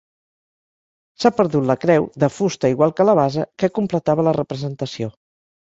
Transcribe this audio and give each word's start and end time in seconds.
S'ha 1.23 1.31
perdut 1.39 1.67
la 1.73 1.75
creu, 1.83 2.09
de 2.25 2.31
fusta 2.39 2.73
igual 2.75 2.95
que 2.97 3.07
la 3.11 3.17
base, 3.21 3.47
que 3.61 3.73
completava 3.79 4.29
la 4.31 4.37
representació. 4.43 5.15